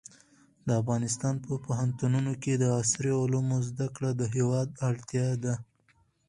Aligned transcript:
د 0.67 0.69
افغانستان 0.81 1.35
په 1.45 1.51
پوهنتونونو 1.65 2.31
کې 2.43 2.53
د 2.57 2.63
عصري 2.79 3.11
علومو 3.21 3.57
زده 3.69 3.87
کړه 3.95 4.09
د 4.15 4.21
هېواد 4.35 4.69
اړتیا 4.89 5.27
ده. 5.43 5.55